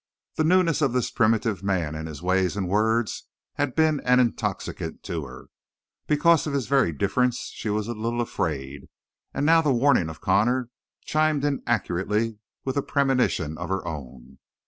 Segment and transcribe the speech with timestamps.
[0.33, 5.03] The newness of this primitive man and his ways and words had been an intoxicant
[5.03, 5.49] to her;
[6.07, 8.89] because of his very difference she was a little afraid,
[9.31, 10.69] and now the warning of Connor
[11.05, 14.39] chimed in accurately with a premonition of her own.